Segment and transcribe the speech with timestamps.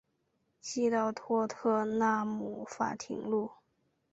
[0.59, 3.51] 西到托特纳姆法院路。